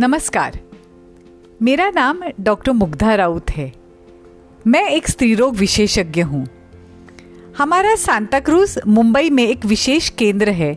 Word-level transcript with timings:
नमस्कार। 0.00 0.58
मेरा 1.62 1.88
नाम 1.90 2.20
डॉक्टर 2.40 2.72
मुग्धा 2.72 3.14
राउत 3.14 3.50
है। 3.50 3.72
मैं 4.66 4.82
एक 4.88 5.08
स्त्री 5.08 5.34
रोग 5.34 5.54
विशेषज्ञ 5.56 6.22
हूँ। 6.22 6.46
हमारा 7.58 7.94
सांता 7.94 8.40
क्रूज 8.40 8.78
मुंबई 8.86 9.30
में 9.30 9.42
एक 9.44 9.64
विशेष 9.66 10.08
केंद्र 10.08 10.50
है, 10.50 10.76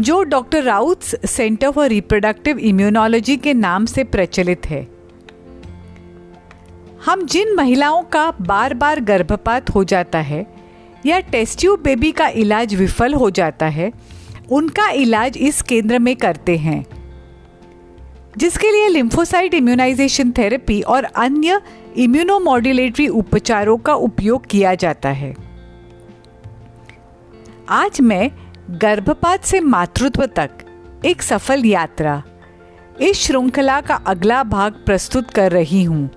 जो 0.00 0.22
doctor 0.22 0.62
Raut 0.62 1.02
centre 1.02 1.70
for 1.70 1.88
reproductive 1.88 2.58
immunology 2.58 3.36
के 3.36 3.54
नाम 3.54 3.86
से 3.86 4.04
प्रचलित 4.04 4.66
है। 4.66 4.82
हम 7.04 7.26
जिन 7.26 7.54
महिलाओं 7.54 8.02
का 8.02 8.30
बार 8.30 8.74
बार 8.74 9.00
गर्भपात 9.00 9.70
हो 9.70 9.84
जाता 9.84 10.18
है, 10.18 10.46
या 11.06 11.20
टेस्ट 11.20 11.60
ट्यूब 11.60 11.82
बेबी 11.82 12.12
का 12.12 12.28
इलाज 12.28 12.74
विफल 12.74 13.14
हो 13.14 13.30
जाता 13.30 13.66
है, 13.66 13.92
उनका 14.50 14.90
इलाज 14.90 15.38
इस 15.38 15.62
केंद्र 15.62 15.98
में 15.98 16.16
करते 16.16 16.56
हैं। 16.56 16.84
जिसके 18.36 18.70
लिए 18.70 18.88
लिम्फोसाइट 18.88 19.54
इम्यूनाइजेशन 19.54 20.30
थेरेपी 20.30 20.80
और 20.82 21.04
अन्य 21.04 21.60
इम्यूनोमॉड्यूलेटरी 21.96 23.06
उपचारों 23.08 23.76
का 23.78 23.94
उपयोग 23.94 24.46
किया 24.46 24.74
जाता 24.74 25.08
है। 25.10 25.34
आज 27.68 28.00
मैं 28.00 28.30
गर्भपात 28.80 29.44
से 29.44 29.60
मातृत्व 29.60 30.24
तक 30.26 30.50
एक 31.04 31.22
सफल 31.22 31.64
यात्रा, 31.64 32.22
इस 33.00 33.16
श्रृंखला 33.16 33.80
का 33.80 33.94
अगला 34.06 34.42
भाग 34.44 34.82
प्रस्तुत 34.86 35.30
कर 35.30 35.52
रही 35.52 35.82
हूँ, 35.84 36.08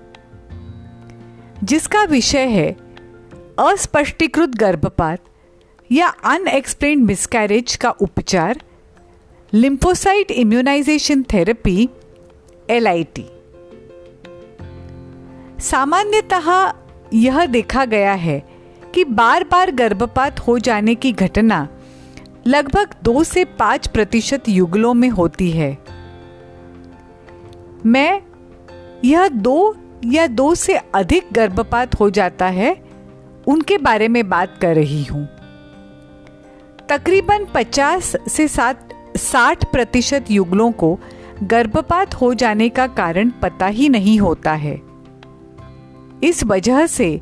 जिसका 1.64 2.04
विषय 2.04 2.46
है 2.48 2.70
अस्पष्टीकृत 3.60 4.54
गर्भपात 4.56 5.18
या 5.90 6.06
अनएक्सप्लेन्ड 6.06 7.04
मिसकैरेज 7.04 7.76
का 7.76 7.90
उपचार 7.90 8.60
लिम्फोसाइट 9.52 10.30
इम्यूनाइजेशन 10.30 11.22
थेरेपी 11.22 11.88
एल 12.70 13.04
सामान्यतः 15.60 16.72
यह 17.14 17.46
देखा 17.46 17.84
गया 17.84 18.12
है 18.12 18.42
कि 18.94 19.04
बार 19.04 19.44
बार 19.44 19.70
गर्भपात 19.70 20.40
हो 20.40 20.58
जाने 20.58 20.94
की 20.94 21.12
घटना 21.12 21.68
लगभग 22.46 22.94
दो 23.04 23.24
से 23.24 23.44
पाँच 23.44 23.86
प्रतिशत 23.86 24.48
युगलों 24.48 24.94
में 24.94 25.08
होती 25.08 25.50
है। 25.50 25.78
मैं 27.86 28.22
यह 29.04 29.28
दो 29.28 29.76
या 30.04 30.26
दो 30.26 30.54
से 30.54 30.76
अधिक 30.94 31.26
गर्भपात 31.32 31.94
हो 31.94 32.10
जाता 32.10 32.46
है, 32.46 32.84
उनके 33.46 33.78
बारे 33.78 34.08
में 34.08 34.28
बात 34.28 34.58
कर 34.62 34.74
रही 34.74 35.04
हूँ। 35.04 35.28
तकरीबन 36.88 37.44
50 37.44 38.16
से 38.28 38.48
60 39.18 39.64
प्रतिशत 39.64 40.24
युगलों 40.30 40.72
को 40.72 40.98
गर्भपात 41.42 42.14
हो 42.14 42.34
जाने 42.34 42.68
का 42.68 42.86
कारण 42.86 43.30
पता 43.30 43.66
ही 43.66 43.88
नहीं 43.88 44.18
होता 44.18 44.52
है। 44.52 44.82
इस 46.24 46.44
वजह 46.44 46.86
से 46.86 47.20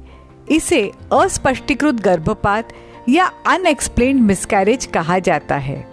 इसे 0.50 0.92
अस्पष्टीकृत 1.12 1.94
गर्भपात 1.94 2.68
या 3.08 3.24
अनएक्सप्लेन 3.46 4.22
मिसकैरेज 4.22 4.86
कहा 4.86 5.18
जाता 5.18 5.56
है। 5.56 5.88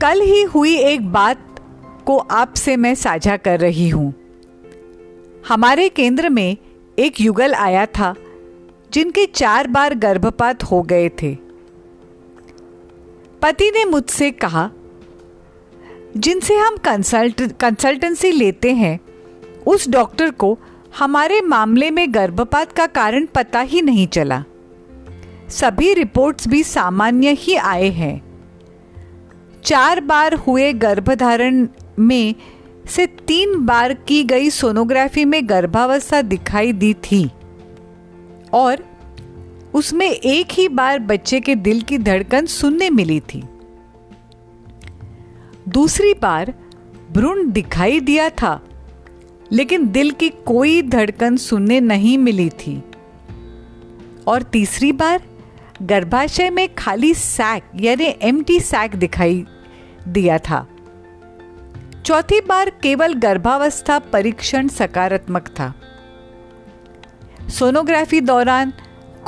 कल 0.00 0.20
ही 0.20 0.42
हुई 0.42 0.76
एक 0.76 1.12
बात 1.12 1.60
को 2.06 2.18
आपसे 2.18 2.76
मैं 2.76 2.94
साझा 2.94 3.36
कर 3.36 3.60
रही 3.60 3.88
हूँ। 3.88 4.14
हमारे 5.48 5.88
केंद्र 5.88 6.28
में 6.28 6.56
एक 6.98 7.20
युगल 7.20 7.54
आया 7.54 7.86
था, 7.86 8.14
जिनके 8.92 9.26
चार 9.26 9.66
बार 9.66 9.94
गर्भपात 9.94 10.62
हो 10.62 10.82
गए 10.82 11.08
थे। 11.08 11.47
पति 13.42 13.70
ने 13.70 13.84
मुझसे 13.84 14.30
कहा, 14.30 14.70
जिनसे 16.16 16.56
हम 16.56 16.76
कंसल्ट 16.76 17.52
कंसल्टेंसी 17.52 18.32
लेते 18.32 18.72
हैं, 18.72 19.00
उस 19.66 19.88
डॉक्टर 19.88 20.30
को 20.30 20.58
हमारे 20.98 21.40
मामले 21.40 21.90
में 21.90 22.14
गर्भपात 22.14 22.72
का 22.72 22.86
कारण 22.86 23.26
पता 23.26 23.60
ही 23.60 23.82
नहीं 23.82 24.06
चला। 24.06 24.44
सभी 25.48 25.94
रिपोर्ट्स 25.94 26.48
भी 26.48 26.62
सामान्य 26.62 27.30
ही 27.30 27.54
आए 27.54 27.88
हैं। 27.90 28.28
चार 29.64 30.00
बार 30.00 30.34
हुए 30.34 30.72
गर्भधारण 30.72 31.68
में 31.98 32.34
से 32.86 33.06
तीन 33.06 33.66
बार 33.66 33.94
की 33.94 34.24
गई 34.24 34.50
सोनोग्राफी 34.50 35.24
में 35.24 35.48
गर्भावस्था 35.48 36.22
दिखाई 36.22 36.72
दी 36.72 36.94
थी 36.94 37.30
और 38.52 38.97
उसमें 39.78 40.06
एक 40.06 40.52
ही 40.52 40.68
बार 40.68 40.98
बच्चे 40.98 41.40
के 41.40 41.54
दिल 41.54 41.80
की 41.82 41.98
धड़कन 41.98 42.46
सुनने 42.46 42.90
मिली 42.90 43.20
थी। 43.20 43.42
दूसरी 45.68 46.12
बार 46.14 46.52
भ्रूण 47.12 47.50
दिखाई 47.50 48.00
दिया 48.00 48.28
था, 48.30 48.60
लेकिन 49.52 49.88
दिल 49.88 50.10
की 50.10 50.28
कोई 50.46 50.80
धड़कन 50.82 51.36
सुनने 51.36 51.80
नहीं 51.80 52.16
मिली 52.18 52.48
थी। 52.50 52.82
और 54.26 54.42
तीसरी 54.42 54.92
बार 54.92 55.22
गर्भाशय 55.82 56.50
में 56.50 56.68
खाली 56.74 57.12
सैक 57.14 57.70
यानी 57.80 58.14
एम्प्टी 58.22 58.58
सैक 58.60 58.96
दिखाई 58.96 59.44
दिया 60.08 60.38
था। 60.38 60.66
चौथी 62.04 62.40
बार 62.40 62.70
केवल 62.82 63.14
गर्भावस्था 63.14 63.98
परीक्षण 63.98 64.68
सकारात्मक 64.68 65.48
था। 65.48 65.72
सोनोग्राफी 67.48 68.20
दौरान 68.20 68.72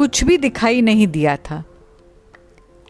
कुछ 0.01 0.25
भी 0.25 0.37
दिखाई 0.37 0.83
नहीं 0.83 1.07
दिया 1.07 1.37
था। 1.37 1.65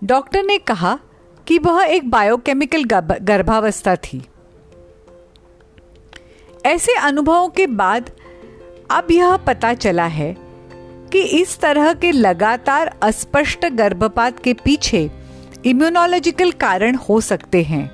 डॉक्टर 0.05 0.43
ने 0.43 0.59
कहा 0.59 0.99
कि 1.47 1.59
वह 1.59 1.85
एक 1.85 2.11
बायोकेमिकल 2.11 2.85
गर्भावस्था 3.23 3.97
थी। 3.97 4.25
ऐसे 6.67 6.95
अनुभवों 6.95 7.49
के 7.49 7.67
बाद 7.67 8.11
अब 8.91 9.07
यह 9.11 9.37
पता 9.37 9.75
चला 9.75 10.05
है 10.05 10.37
कि 11.13 11.23
इस 11.23 11.61
तरह 11.61 11.95
के 11.95 12.13
लगातार 12.13 12.99
अस्पष्ट 13.03 13.67
गर्भपात 13.67 14.43
के 14.43 14.55
पीछे 14.55 15.11
इम्यूनोलॉजिकल 15.67 16.53
कारण 16.53 16.95
हो 16.95 17.21
सकते 17.21 17.63
हैं। 17.63 17.91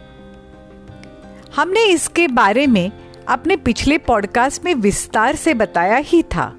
हमने 1.57 1.85
इसके 1.85 2.29
बारे 2.29 2.67
में 2.67 2.93
अपने 3.29 3.57
पिछले 3.57 3.99
पॉडकास्ट 3.99 4.65
में 4.65 4.75
विस्तार 4.75 5.37
से 5.37 5.55
बताया 5.55 5.97
ही 5.97 6.23
था। 6.23 6.57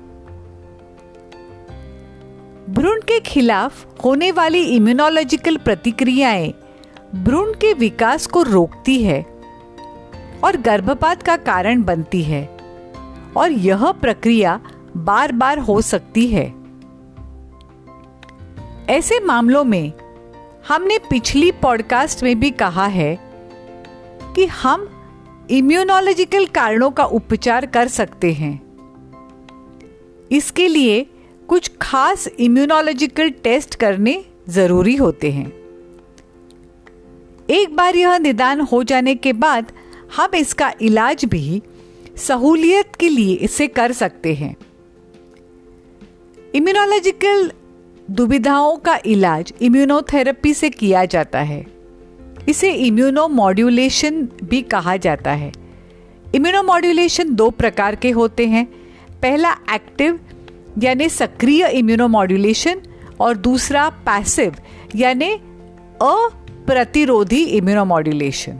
भ्रूण 2.69 2.99
के 2.99 3.19
खिलाफ 3.19 3.85
होने 4.03 4.31
वाली 4.31 4.63
इम्यूनोलॉजिकल 4.63 5.57
प्रतिक्रियाएँ 5.57 6.53
भ्रूण 7.15 7.51
के 7.51 7.73
विकास 7.73 8.27
को 8.27 8.43
रोकती 8.43 9.03
है 9.03 9.21
और 10.43 10.57
गर्भपात 10.57 11.23
का 11.23 11.37
कारण 11.37 11.83
बनती 11.83 12.23
है 12.23 12.57
और 13.37 13.51
यह 13.51 13.91
प्रक्रिया 13.91 14.61
बार 14.97 15.31
बार 15.31 15.59
हो 15.59 15.81
सकती 15.81 16.27
है। 16.27 16.53
ऐसे 18.89 19.19
मामलों 19.19 19.63
में 19.63 19.93
हमने 20.67 20.97
पिछली 20.97 21.51
पॉडकास्ट 21.51 22.23
में 22.23 22.39
भी 22.39 22.51
कहा 22.51 22.85
है 22.85 23.19
कि 24.35 24.45
हम 24.45 24.89
इम्यूनोलॉजिकल 25.49 26.45
कारणों 26.45 26.91
का 26.91 27.03
उपचार 27.03 27.65
कर 27.65 27.87
सकते 27.87 28.33
हैं। 28.33 28.61
इसके 30.31 30.67
लिए 30.67 31.05
कुछ 31.47 31.71
खास 31.81 32.27
इम्यूनोलॉजिकल 32.27 33.29
टेस्ट 33.29 33.75
करने 33.75 34.25
ज़रूरी 34.49 34.95
होते 34.95 35.31
हैं। 35.31 35.51
एक 37.49 37.75
बार 37.75 37.95
यह 37.95 38.17
निदान 38.17 38.61
हो 38.61 38.83
जाने 38.83 39.15
के 39.15 39.33
बाद 39.33 39.71
हम 40.15 40.35
इसका 40.35 40.73
इलाज 40.81 41.25
भी 41.25 41.61
सहूलियत 42.17 42.95
के 42.95 43.09
लिए 43.09 43.35
इसे 43.35 43.67
कर 43.67 43.91
सकते 43.91 44.33
हैं। 44.33 44.55
इम्यूनोलॉजिकल 46.55 47.51
दुविधाओं 48.11 48.77
का 48.77 48.99
इलाज 49.05 49.53
इम्यूनोथेरेपी 49.61 50.53
से 50.53 50.69
किया 50.69 51.05
जाता 51.05 51.39
है। 51.39 51.65
इसे 52.49 52.71
इम्यूनोमॉड्यूलेशन 52.71 54.21
भी 54.43 54.61
कहा 54.61 54.97
जाता 54.97 55.31
है। 55.31 55.51
इम्यूनोमॉड्यूलेशन 56.35 57.35
दो 57.35 57.49
प्रकार 57.49 57.95
के 57.95 58.11
होते 58.11 58.47
हैं। 58.47 58.65
पहला 59.21 59.51
एक्टिव 59.73 60.19
यानी 60.77 61.09
सक्रिय 61.09 61.67
इम्यूनोमॉड्यूलेशन 61.67 62.81
और 63.19 63.37
दूसरा 63.37 63.89
पैसिव 63.89 64.55
यानी 64.95 65.33
अप्रतिरोधी 66.01 67.43
इम्यूनोमॉड्यूलेशन 67.43 68.59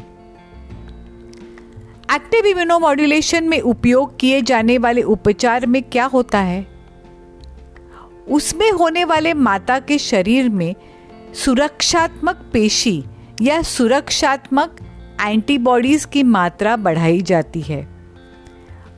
एक्टिव 2.13 2.45
इम्यूनोमॉड्यूलेशन 2.45 3.43
में 3.43 3.59
उपयोग 3.61 4.17
किए 4.19 4.41
जाने 4.41 4.77
वाले 4.77 5.01
उपचार 5.01 5.65
में 5.65 5.83
क्या 5.83 6.05
होता 6.05 6.39
है? 6.39 6.67
उसमें 8.27 8.71
होने 8.71 9.03
वाले 9.03 9.33
माता 9.33 9.79
के 9.79 9.97
शरीर 9.97 10.49
में 10.49 10.75
सुरक्षात्मक 11.33 12.49
पेशी 12.53 13.03
या 13.41 13.61
सुरक्षात्मक 13.61 14.75
एंटीबॉडीज 15.21 16.05
की 16.05 16.23
मात्रा 16.23 16.75
बढ़ाई 16.75 17.21
जाती 17.21 17.61
है। 17.61 17.87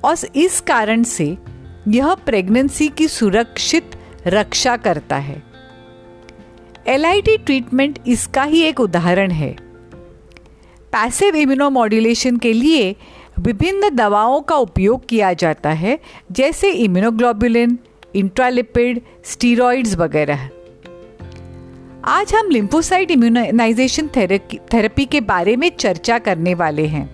और 0.03 0.15
इस 0.35 0.59
कारण 0.61 1.03
से 1.03 1.37
यह 1.89 2.13
प्रेगनेंसी 2.15 2.87
की 2.87 3.07
सुरक्षित 3.07 3.95
रक्षा 4.27 4.75
करता 4.77 5.17
है। 5.17 5.41
एल 6.87 7.05
ट्रीटमेंट 7.21 7.99
इसका 8.07 8.43
ही 8.43 8.61
एक 8.61 8.79
उदाहरण 8.79 9.31
है। 9.31 9.51
पैसिव 10.91 11.35
इम्यूनोमॉड्यूलेशन 11.35 12.37
के 12.37 12.53
लिए 12.53 12.95
विभिन्न 13.39 13.89
दवाओं 13.95 14.41
का 14.41 14.55
उपयोग 14.55 15.07
किया 15.07 15.33
जाता 15.33 15.69
है, 15.69 15.99
जैसे 16.31 16.71
इम्यूनोग्लोबुलिन 16.71 17.77
इंट्रालिपिड 18.15 19.01
स्टीरॉइड्स 19.25 19.95
वगैरह। 19.95 20.49
आज 22.05 22.33
हम 22.33 22.49
लिम्फोसाइट 22.49 23.11
इम्यूनाइजेशन 23.11 24.07
थेरेपी 24.73 25.05
के 25.05 25.21
बारे 25.21 25.55
में 25.55 25.69
चर्चा 25.69 26.19
करने 26.19 26.53
वाले 26.53 26.85
हैं। 26.85 27.09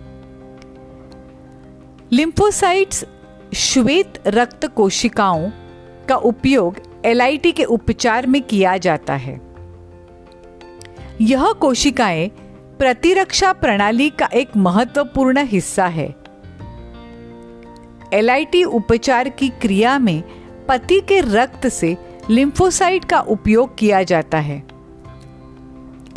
लिम्फोसाइट्स 2.12 3.06
श्वेत 3.56 4.14
रक्त 4.28 4.66
कोशिकाओं 4.66 5.50
का 6.10 6.16
उपयोग 6.16 6.76
एलआईटी 7.06 7.52
के 7.52 7.64
उपचार 7.64 8.28
में 8.28 8.42
किया 8.42 8.78
जाता 8.78 9.16
है। 9.16 9.42
यह 11.22 11.52
कोशिकाएँ 11.52 12.28
प्रतिरक्षा 12.80 13.54
प्रणाली 13.54 14.10
का 14.10 14.26
एक 14.26 14.58
महत्वपूर्ण 14.58 15.44
हिस्सा 15.44 15.86
है। 15.86 16.16
एलआईटी 18.14 18.64
उपचार 18.64 19.30
की 19.30 19.50
क्रिया 19.50 20.00
में 20.00 20.24
पति 20.70 21.02
के 21.02 21.22
रक्त 21.22 21.68
से 21.68 21.98
लिम्फोसाइट 22.30 23.06
का 23.06 23.20
उपयोग 23.20 23.78
किया 23.78 24.04
जाता 24.04 24.38
है। 24.38 24.64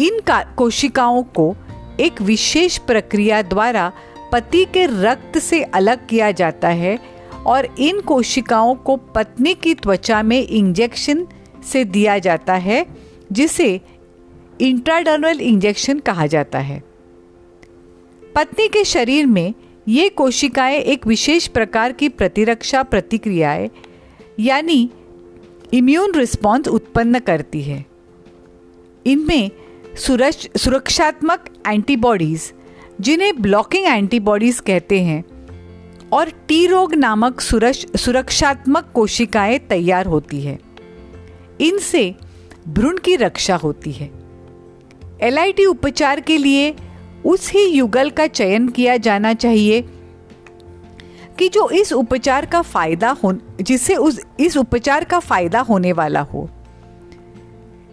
इन 0.01 0.21
कोशिकाओं 0.57 1.23
को 1.23 1.57
एक 2.01 2.23
विशेष 2.23 2.79
प्रक्रिया 2.79 3.43
द्वारा 3.43 3.93
पति 4.33 4.65
के 4.65 4.87
रक्त 4.87 5.39
से 5.39 5.63
अलग 5.63 6.07
किया 6.07 6.31
जाता 6.31 6.69
है 6.69 7.18
और 7.47 7.75
इन 7.79 8.01
कोशिकाओं 8.01 8.75
को 8.75 8.97
पत्नी 8.97 9.55
की 9.55 9.75
त्वचा 9.75 10.23
में 10.23 10.47
इंजेक्शन 10.47 11.27
से 11.65 11.85
दिया 11.85 12.19
जाता 12.19 12.55
है, 12.55 12.87
जिसे 13.33 13.81
इंट्राडर्नल 14.61 15.41
इंजेक्शन 15.41 15.99
कहा 15.99 16.27
जाता 16.27 16.59
है। 16.59 16.83
पत्नी 18.35 18.69
के 18.69 18.85
शरीर 18.85 19.27
में 19.27 19.55
ये 19.89 20.09
कोशिकाएँ 20.09 20.79
एक 20.79 21.07
विशेष 21.07 21.47
प्रकार 21.47 21.93
की 21.93 22.09
प्रतिरक्षा 22.09 22.83
प्रतिक्रियाएँ, 22.83 23.71
यानी 24.41 24.91
इम्यून 25.75 26.15
रिस्पॉन्स 26.15 26.69
उत्पन्न 26.69 27.19
करती 27.19 27.63
है। 27.63 27.85
इनमें 29.07 29.51
सुरक्षात्मक 29.97 31.45
एंटीबॉडीज 31.67 32.53
जिन्हें 33.01 33.41
ब्लॉकिंग 33.43 33.87
एंटीबॉडीज 33.87 34.61
कहते 34.61 35.01
हैं 35.03 35.25
और 36.13 36.29
टी 36.49 36.67
रोग 36.67 36.95
नामक 36.95 37.41
सुरक्षात्मक 37.41 38.91
कोशिकाएँ 38.95 39.59
तैयार 39.59 40.07
होती 40.07 40.41
है। 40.41 40.59
इनसे 41.61 42.15
भ्रूण 42.69 42.99
की 42.99 43.17
रक्षा 43.17 43.57
होती 43.57 43.93
है। 43.93 44.11
एलआईटी 45.21 45.65
उपचार 45.65 46.21
के 46.21 46.37
लिए 46.37 46.75
उस 47.25 47.51
ही 47.53 47.65
युगल 47.67 48.11
का 48.11 48.27
चयन 48.27 48.69
किया 48.69 48.97
जाना 48.97 49.35
चाहिए 49.35 49.81
कि 51.39 51.49
जो 51.49 51.69
इस 51.71 51.93
उपचार 51.93 52.47
का 52.47 52.63
फ़ायदा 52.63 53.11
हो 53.25 53.33
जिससे 53.61 53.95
उस, 53.95 54.21
इस 54.41 54.57
उपचार 54.57 55.05
का 55.05 55.19
फ़ायदा 55.19 55.61
होने 55.61 55.93
वाला 55.93 56.21
हो। 56.21 56.49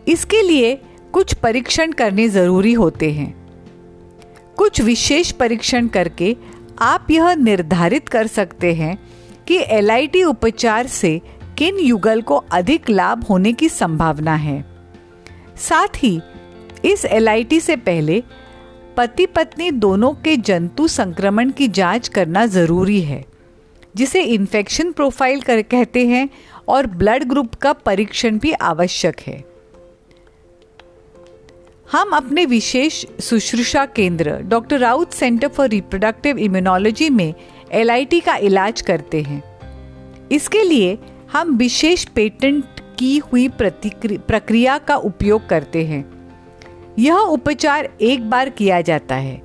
इसके 0.08 0.42
लिए 0.42 0.76
कुछ 1.14 1.34
परीक्षण 1.34 1.92
करने 1.92 2.28
ज़रूरी 2.30 2.74
होते 2.74 3.12
हैं। 3.12 3.34
कुछ 4.58 4.82
विशेष 4.82 5.32
परीक्षण 5.32 5.88
करके 5.88 6.36
आप 6.80 7.12
यह 7.12 7.34
निर्धारित 7.34 8.10
कर 8.10 8.28
सकते 8.28 8.74
हैं 8.74 8.98
कि 9.48 9.58
एलआईटी 9.68 10.24
उपचार 10.24 10.88
से 10.88 11.22
किन 11.58 11.80
युगल 11.80 12.22
को 12.22 12.36
अधिक 12.36 12.90
लाभ 12.90 13.24
होने 13.24 13.54
की 13.54 13.70
संभावना 13.70 14.36
है। 14.36 14.66
साथ 15.58 16.04
ही, 16.04 16.22
इस 16.86 17.06
एलआईटी 17.06 17.60
से 17.60 17.76
पहले 17.76 18.24
पति 18.98 19.26
पत्नी 19.26 19.72
दोनों 19.72 20.14
के 20.14 20.38
जंतु 20.38 20.88
संक्रमण 20.88 21.52
की 21.52 21.68
जाँच 21.68 22.08
करना 22.08 22.46
ज़रूरी 22.46 23.02
है, 23.02 23.26
जिसे 23.96 24.22
इन्फेक्शन 24.22 24.92
प्रोफ़ाइल 24.92 25.42
कर, 25.42 25.62
कहते 25.62 26.08
हैं, 26.08 26.30
और 26.68 26.88
ब्लड 26.88 27.24
ग्रुप 27.24 27.56
का 27.56 27.74
परीक्षण 27.74 28.38
भी 28.38 28.52
आवश्यक 28.52 29.20
है। 29.20 29.55
हम 31.92 32.10
अपने 32.10 32.46
विशेष 32.46 33.06
शुश्रूषा 33.22 33.86
केंद्र, 33.86 34.38
doctor 34.38 34.80
Raut 34.80 35.14
centre 35.14 35.48
for 35.48 35.68
reproductive 35.70 36.38
immunology 36.38 37.10
में 37.10 37.34
एलआईटी 37.72 38.20
का 38.20 38.36
इलाज 38.36 38.82
करते 38.82 39.22
हैं। 39.22 39.44
इसके 40.32 40.64
लिए 40.64 40.98
हम 41.34 41.56
विशेष 41.58 42.06
पेटेंट 42.06 42.64
की 43.00 43.18
हुई 43.18 43.48
प्रक्रिया 43.60 44.78
का 44.78 44.96
उपयोग 44.96 45.48
करते 45.50 45.86
हैं। 45.86 46.04
यह 47.00 47.16
उपचार 47.16 47.90
एक 48.02 48.30
बार 48.30 48.50
किया 48.50 48.82
जाता 48.82 49.16
है। 49.16 49.42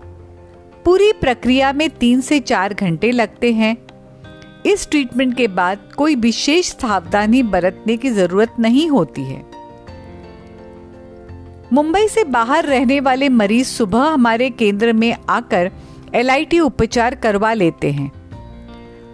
पूरी 0.84 1.12
प्रक्रिया 1.12 1.72
में 1.72 1.88
तीन 1.90 2.20
से 2.20 2.40
चार 2.40 2.74
घंटे 2.74 3.10
लगते 3.10 3.52
हैं। 3.52 3.76
इस 4.66 4.90
ट्रीटमेंट 4.90 5.36
के 5.36 5.48
बाद 5.48 5.88
कोई 5.96 6.14
विशेष 6.14 6.66
सावधानी 6.66 7.42
बरतने 7.42 7.96
की 7.96 8.10
ज़रूरत 8.10 8.56
नहीं 8.60 8.88
होती 8.88 9.22
है। 9.22 9.49
मुंबई 11.72 12.08
से 12.08 12.24
बाहर 12.24 12.66
रहने 12.66 13.00
वाले 13.00 13.28
मरीज़ 13.28 13.68
सुबह 13.68 14.02
हमारे 14.02 14.50
केंद्र 14.50 14.92
में 14.92 15.16
आकर 15.28 15.70
एल 16.14 16.30
उपचार 16.60 17.14
करवा 17.14 17.52
लेते 17.52 17.90
हैं। 17.90 18.10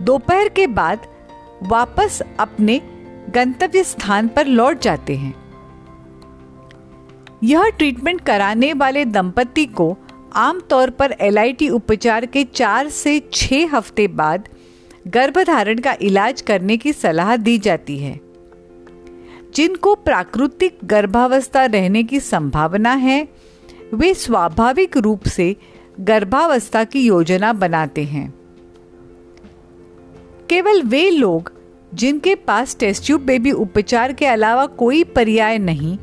दोपहर 0.02 0.48
के 0.48 0.66
बाद 0.66 1.06
वापस 1.62 2.22
अपने 2.38 2.80
गंतव्य 3.34 3.84
स्थान 3.84 4.28
पर 4.28 4.46
लौट 4.46 4.80
जाते 4.80 5.16
हैं। 5.16 5.34
यह 7.44 7.68
ट्रीटमेंट 7.68 8.20
कराने 8.20 8.72
वाले 8.72 9.04
दंपति 9.04 9.64
को 9.64 9.96
आमतौर 10.34 10.90
पर 10.90 11.12
एल 11.20 11.38
उपचार 11.72 12.26
के 12.26 12.44
चार 12.44 12.88
से 12.88 13.20
छह 13.32 13.76
हफ़्ते 13.76 14.08
बाद 14.08 14.48
गर्भधारण 15.06 15.78
का 15.78 15.96
इलाज 16.00 16.40
करने 16.40 16.76
की 16.76 16.92
सलाह 16.92 17.36
दी 17.36 17.58
जाती 17.58 17.98
है। 17.98 18.25
जिनको 19.56 19.94
प्राकृतिक 19.94 20.78
गर्भावस्था 20.84 21.64
रहने 21.64 22.04
की 22.04 22.20
संभावना 22.20 22.92
है, 22.92 23.28
वे 23.94 24.14
स्वाभाविक 24.14 24.96
रूप 24.96 25.22
से 25.22 25.56
गर्भावस्था 26.00 26.84
की 26.84 27.06
योजना 27.06 27.52
बनाते 27.52 28.04
हैं। 28.04 28.34
केवल 30.50 30.82
वे 30.82 31.10
लोग, 31.10 31.52
जिनके 31.94 32.34
पास 32.34 32.76
टेस्ट 32.80 33.06
ट्यूब 33.06 33.20
बेबी 33.20 33.50
उपचार 33.50 34.12
के 34.12 34.26
अलावा 34.26 34.66
कोई 34.66 35.04
पर्याय 35.04 35.58
नहीं, 35.58 35.98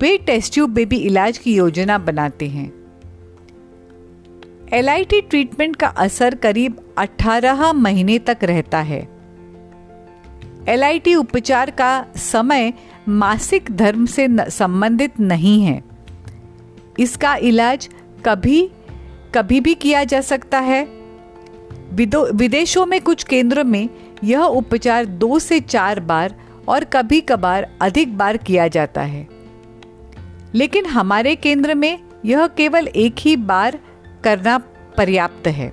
वे 0.00 0.18
टेस्ट 0.18 0.54
ट्यूब 0.54 0.70
बेबी 0.70 0.96
इलाज 0.96 1.38
की 1.38 1.54
योजना 1.54 1.98
बनाते 1.98 2.48
हैं। 2.48 2.72
एल 4.72 5.04
ट्रीटमेंट 5.12 5.76
का 5.76 5.86
असर 5.86 6.34
करीब 6.34 6.94
18 6.98 7.72
महीने 7.72 8.18
तक 8.18 8.38
रहता 8.42 8.80
है। 8.80 9.19
एलआईटी 10.68 11.14
उपचार 11.14 11.70
का 11.70 12.06
समय 12.16 12.72
मासिक 13.08 13.70
धर्म 13.70 14.06
से 14.06 14.28
संबंधित 14.50 15.20
नहीं 15.20 15.62
है। 15.62 15.82
इसका 16.98 17.36
इलाज 17.36 17.88
कभी 18.24 18.70
कभी 19.34 19.60
भी 19.60 19.74
किया 19.74 20.04
जा 20.04 20.20
सकता 20.20 20.58
है। 20.58 20.84
विदेशों 22.32 22.86
में 22.86 23.00
कुछ 23.00 23.24
केंद्रों 23.24 23.64
में 23.64 23.88
यह 24.24 24.40
उपचार 24.40 25.04
दो 25.04 25.38
से 25.38 25.60
चार 25.60 26.00
बार 26.00 26.34
और 26.68 26.84
कभी 26.84 27.20
कभार 27.20 27.76
अधिक 27.82 28.18
बार 28.18 28.36
किया 28.36 28.68
जाता 28.68 29.02
है। 29.02 29.28
लेकिन 30.54 30.86
हमारे 30.86 31.36
केंद्र 31.36 31.74
में 31.74 31.98
यह 32.24 32.46
केवल 32.46 32.86
एक 32.86 33.14
ही 33.18 33.36
बार 33.36 33.78
करना 34.24 34.58
पर्याप्त 34.96 35.46
है। 35.46 35.68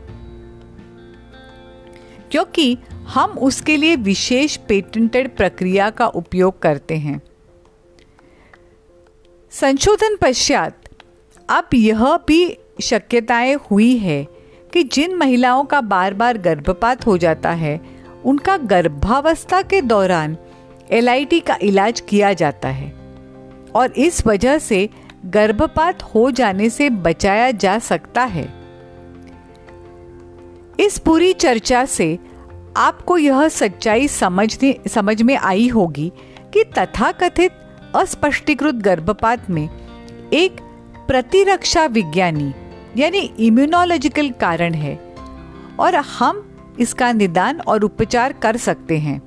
क्योंकि 2.32 2.77
हम 3.07 3.31
उसके 3.31 3.77
लिए 3.77 3.95
विशेष 3.95 4.57
पेटेंटेड 4.57 5.35
प्रक्रिया 5.35 5.89
का 5.89 6.07
उपयोग 6.07 6.59
करते 6.61 6.97
हैं। 6.97 7.21
संशोधन 9.51 10.15
पश्चात, 10.21 10.89
अब 11.49 11.69
यह 11.73 12.17
भी 12.27 12.57
शक्यताएँ 12.81 13.55
हुई 13.71 13.97
है 13.97 14.23
कि 14.73 14.83
जिन 14.83 15.15
महिलाओं 15.15 15.63
का 15.63 15.81
बार 15.81 16.13
बार 16.13 16.37
गर्भपात 16.37 17.05
हो 17.05 17.17
जाता 17.17 17.51
है, 17.51 17.79
उनका 18.25 18.57
गर्भावस्था 18.57 19.61
के 19.61 19.81
दौरान 19.81 20.37
एलआईटी 20.91 21.39
का 21.39 21.57
इलाज 21.61 21.99
किया 21.99 22.33
जाता 22.33 22.69
है 22.69 22.91
और 23.75 23.91
इस 23.91 24.25
वजह 24.27 24.57
से 24.57 24.89
गर्भपात 25.25 26.03
हो 26.03 26.31
जाने 26.31 26.69
से 26.69 26.89
बचाया 26.89 27.51
जा 27.51 27.79
सकता 27.79 28.23
है। 28.23 28.53
इस 30.79 30.97
पूरी 30.97 31.33
चर्चा 31.33 31.85
से 31.85 32.17
आपको 32.77 33.17
यह 33.17 33.48
सच्चाई 33.48 34.07
समझने, 34.07 34.79
समझ 34.88 35.22
में 35.22 35.38
आई 35.38 35.67
होगी 35.67 36.12
कि 36.53 36.63
तथाकथित 36.63 37.51
अस्पष्टीकृत 37.96 38.75
गर्भपात 38.75 39.50
में 39.50 39.69
एक 40.34 40.51
प्रतिरक्षा 41.07 41.86
विज्ञानी, 41.86 42.53
यानी 42.98 43.17
इम्यूनोलॉजिकल 43.17 44.29
कारण 44.29 44.74
है 44.74 45.15
और 45.79 45.96
हम 45.96 46.43
इसका 46.79 47.12
निदान 47.12 47.60
और 47.60 47.84
उपचार 47.84 48.34
कर 48.34 48.57
सकते 48.57 48.98
हैं। 48.98 49.22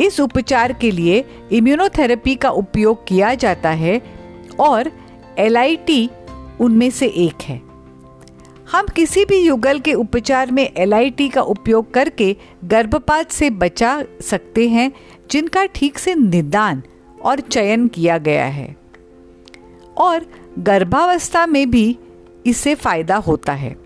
इस 0.00 0.20
उपचार 0.20 0.72
के 0.72 0.90
लिए 0.90 1.24
इम्यूनोथेरेपी 1.52 2.34
का 2.34 2.50
उपयोग 2.50 3.06
किया 3.06 3.34
जाता 3.34 3.70
है 3.70 4.00
और 4.60 4.92
LIT 5.40 6.08
उनमें 6.60 6.90
से 6.90 7.06
एक 7.06 7.42
है। 7.42 7.71
हम 8.72 8.86
किसी 8.86 9.24
भी 9.24 9.36
युगल 9.36 9.78
के 9.78 9.92
उपचार 9.94 10.50
में 10.50 10.62
एलआईटी 10.64 11.28
का 11.28 11.42
उपयोग 11.42 11.92
करके 11.94 12.36
गर्भपात 12.64 13.30
से 13.30 13.48
बचा 13.50 14.04
सकते 14.20 14.68
हैं, 14.68 14.92
जिनका 15.30 15.64
ठीक 15.64 15.98
से 15.98 16.14
निदान 16.14 16.82
और 17.22 17.40
चयन 17.40 17.86
किया 17.88 18.16
गया 18.18 18.44
है। 18.44 18.76
और 19.96 20.24
गर्भावस्था 20.58 21.46
में 21.46 21.70
भी 21.70 21.98
इससे 22.46 22.74
फ़ायदा 22.74 23.16
होता 23.16 23.52
है। 23.52 23.76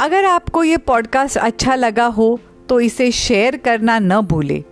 अगर 0.00 0.24
आपको 0.24 0.62
ये 0.64 0.76
पॉडकास्ट 0.76 1.38
अच्छा 1.38 1.74
लगा 1.74 2.06
हो 2.06 2.38
तो 2.68 2.78
इसे 2.80 3.10
शेयर 3.12 3.56
करना 3.56 3.98
न 3.98 4.20
भूले। 4.20 4.62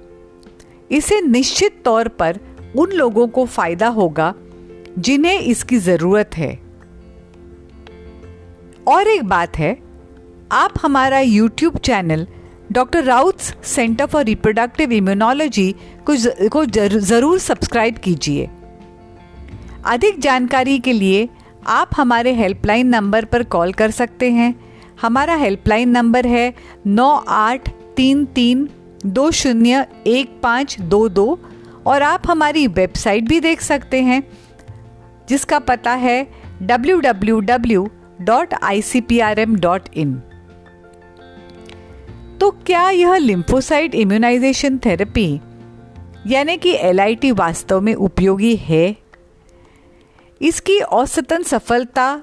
इसे 0.90 1.20
निश्चित 1.20 1.82
तौर 1.84 2.08
पर 2.08 2.38
उन 2.78 2.92
लोगों 2.92 3.26
को 3.28 3.44
फ़ायदा 3.46 3.88
होगा 3.88 4.32
जिन्हें 4.98 5.40
इसकी 5.40 5.76
ज़रूरत 5.78 6.36
है। 6.36 6.65
और 8.86 9.08
एक 9.08 9.22
बात 9.24 9.56
है, 9.58 9.76
आप 10.52 10.74
हमारा 10.82 11.18
YouTube 11.20 11.76
channel 11.78 12.26
doctor 12.72 13.04
Raut 13.04 13.40
centre 13.40 14.06
for 14.06 14.24
reproductive 14.24 14.92
immunology 14.92 15.74
को 16.06 16.14
को 16.50 16.64
ज़रूर 16.64 17.38
सब्सक्राइब 17.38 17.98
कीजिए। 17.98 18.48
अधिक 19.86 20.20
जानकारी 20.20 20.78
के 20.78 20.92
लिए 20.92 21.28
आप 21.68 21.90
हमारे 21.96 22.32
हेल्पलाइन 22.34 22.86
नंबर 22.86 23.24
पर 23.24 23.42
कॉल 23.44 23.72
कर 23.72 23.90
सकते 23.90 24.30
हैं। 24.30 24.54
हमारा 25.00 25.34
हेल्पलाइन 25.34 25.90
नंबर 25.90 26.26
है 26.26 26.52
नौ 26.86 27.10
आठ 27.28 27.68
तीन 27.96 28.24
तीन 28.34 28.68
दो 29.06 29.30
शून्य 29.32 29.84
एक 30.06 30.40
पाँच 30.42 30.80
दो 30.80 31.08
दो 31.08 31.38
और 31.86 32.02
आप 32.02 32.30
हमारी 32.30 32.66
वेबसाइट 32.68 33.28
भी 33.28 33.40
देख 33.40 33.60
सकते 33.62 34.02
हैं, 34.02 34.22
जिसका 35.28 35.58
पता 35.60 35.92
है 35.92 36.26
W 36.62 37.00
W 37.00 37.40
W 37.42 37.88
dot 38.20 38.54
I 38.62 38.82
C 38.82 39.00
P 39.00 39.20
R 39.20 39.38
M 39.38 39.56
dot 39.56 39.82
in 39.94 40.22
तो 42.40 42.50
क्या 42.50 42.90
यह 42.90 43.16
लिम्फोसाइट 43.16 43.94
इम्यूनाइजेशन 43.94 44.78
थेरेपी 44.78 45.40
यानी 46.26 46.56
कि 46.56 46.78
LIT 46.84 47.32
वास्तव 47.32 47.80
में 47.80 47.94
उपयोगी 47.94 48.56
है? 48.56 48.96
इसकी 50.42 50.80
औसतन 50.80 51.42
सफलता 51.42 52.22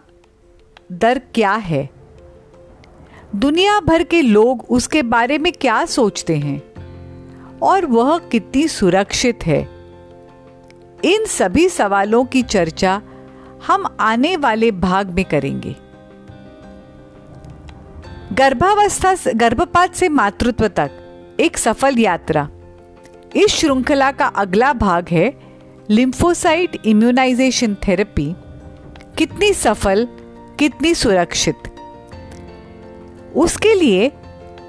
दर 0.91 1.19
क्या 1.19 1.51
है? 1.51 1.89
दुनिया 3.35 3.79
भर 3.79 4.03
के 4.03 4.21
लोग 4.21 4.65
उसके 4.69 5.03
बारे 5.03 5.37
में 5.37 5.53
क्या 5.61 5.85
सोचते 5.85 6.35
हैं? 6.37 6.61
और 7.59 7.85
वह 7.85 8.17
कितनी 8.17 8.67
सुरक्षित 8.67 9.39
है? 9.45 9.61
इन 11.05 11.25
सभी 11.25 11.69
सवालों 11.69 12.25
की 12.25 12.41
चर्चा 12.41 13.01
हम 13.67 13.97
आने 13.99 14.37
वाले 14.37 14.71
भाग 14.71 15.09
में 15.09 15.25
करेंगे। 15.25 15.75
गर्भावस्था 18.39 19.13
गर्भपात 19.35 19.95
से 19.95 20.09
मातृत्व 20.09 20.67
तक 20.67 20.89
एक 21.39 21.57
सफल 21.57 21.99
यात्रा। 21.99 22.49
इस 23.35 23.51
श्रृंखला 23.51 24.11
का 24.11 24.25
अगला 24.25 24.73
भाग 24.73 25.05
है 25.11 25.29
लिम्फोसाइट 25.89 26.77
इम्यूनाइजेशन 26.85 27.75
थेरेपी। 27.75 28.35
कितनी 29.17 29.53
सफल, 29.53 30.07
कितनी 30.59 30.93
सुरक्षित। 30.93 31.55
उसके 33.35 33.79
लिए 33.79 34.09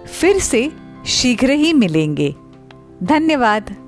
फिर 0.07 0.39
से 0.39 0.73
शीघ्र 1.07 1.51
ही 1.51 1.73
मिलेंगे। 1.73 2.35
धन्यवाद। 3.03 3.84